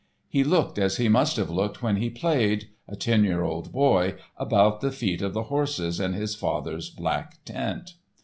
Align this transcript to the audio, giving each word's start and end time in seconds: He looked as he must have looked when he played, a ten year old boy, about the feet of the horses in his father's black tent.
He 0.27 0.43
looked 0.43 0.79
as 0.79 0.97
he 0.97 1.09
must 1.09 1.37
have 1.37 1.51
looked 1.51 1.83
when 1.83 1.97
he 1.97 2.09
played, 2.09 2.69
a 2.87 2.95
ten 2.95 3.23
year 3.23 3.43
old 3.43 3.71
boy, 3.71 4.15
about 4.35 4.81
the 4.81 4.89
feet 4.91 5.21
of 5.21 5.35
the 5.35 5.43
horses 5.43 5.99
in 5.99 6.13
his 6.13 6.33
father's 6.33 6.89
black 6.89 7.37
tent. 7.45 7.93